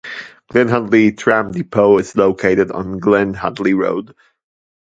Glenhuntly 0.51 1.15
tram 1.15 1.51
depot 1.51 1.99
is 1.99 2.15
located 2.15 2.71
on 2.71 2.97
Glen 2.97 3.35
Huntly 3.35 3.75
Road. 3.75 4.15